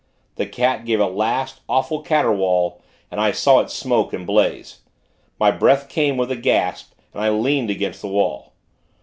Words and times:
The 0.37 0.47
cat 0.47 0.83
gave 0.83 0.99
a 0.99 1.05
last, 1.05 1.61
awful 1.69 2.01
caterwaul, 2.03 2.81
and 3.11 3.21
I 3.21 3.31
saw 3.31 3.59
it 3.59 3.69
smoke 3.69 4.13
and 4.13 4.25
blaze. 4.25 4.79
My 5.39 5.51
breath 5.51 5.89
came 5.89 6.17
with 6.17 6.31
a 6.31 6.35
gasp, 6.35 6.93
and 7.13 7.21
I 7.23 7.29
leant 7.29 7.69
against 7.69 8.01
the 8.01 8.07
wall. 8.07 8.53